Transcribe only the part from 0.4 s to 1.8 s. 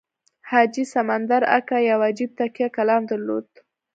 حاجي سمندر اکا